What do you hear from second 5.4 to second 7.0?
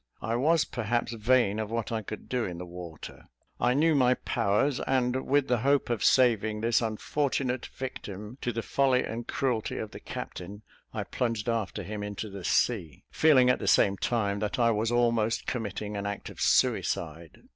the hope of saving this